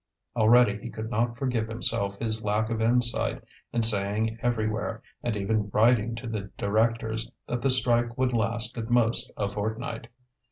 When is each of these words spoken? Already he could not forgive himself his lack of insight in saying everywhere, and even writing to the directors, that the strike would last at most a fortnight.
Already 0.35 0.79
he 0.81 0.89
could 0.89 1.11
not 1.11 1.37
forgive 1.37 1.67
himself 1.67 2.17
his 2.17 2.41
lack 2.41 2.71
of 2.71 2.81
insight 2.81 3.43
in 3.71 3.83
saying 3.83 4.39
everywhere, 4.41 5.03
and 5.21 5.37
even 5.37 5.69
writing 5.69 6.15
to 6.15 6.27
the 6.27 6.49
directors, 6.57 7.29
that 7.47 7.61
the 7.61 7.69
strike 7.69 8.17
would 8.17 8.33
last 8.33 8.79
at 8.79 8.89
most 8.89 9.31
a 9.37 9.47
fortnight. 9.47 10.07